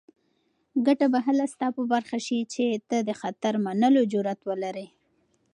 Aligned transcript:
ګټه 0.85 1.07
به 1.13 1.19
هله 1.27 1.45
ستا 1.53 1.67
په 1.77 1.83
برخه 1.93 2.17
شي 2.25 2.39
چې 2.53 2.65
ته 2.89 2.97
د 3.07 3.09
خطر 3.21 3.53
منلو 3.65 4.01
جرات 4.11 4.39
ولرې. 4.45 4.87